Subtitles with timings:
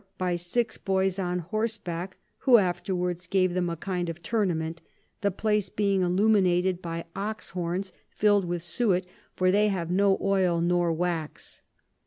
[0.17, 4.81] By six Boys on horseback, who afterwards gave them a kind of Tournament,
[5.21, 10.59] the place being illuminated by Ox Horns fill'd with Suet, for they have no Oil
[10.59, 11.61] nor Wax.